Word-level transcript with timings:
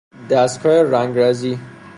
دستگاه 0.29 0.81
رنگرزی 0.83 1.59